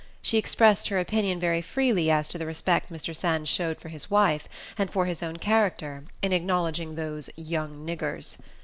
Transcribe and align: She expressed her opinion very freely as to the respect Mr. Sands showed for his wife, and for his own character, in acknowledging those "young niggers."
She 0.23 0.39
expressed 0.39 0.87
her 0.87 0.97
opinion 0.97 1.39
very 1.39 1.61
freely 1.61 2.09
as 2.09 2.27
to 2.29 2.39
the 2.39 2.47
respect 2.47 2.91
Mr. 2.91 3.15
Sands 3.15 3.47
showed 3.47 3.79
for 3.79 3.89
his 3.89 4.09
wife, 4.09 4.47
and 4.75 4.89
for 4.89 5.05
his 5.05 5.21
own 5.21 5.37
character, 5.37 6.05
in 6.23 6.33
acknowledging 6.33 6.95
those 6.95 7.29
"young 7.35 7.85
niggers." 7.85 8.39